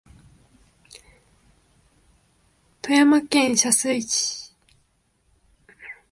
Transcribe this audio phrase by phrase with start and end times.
[2.81, 4.51] 富山県射水市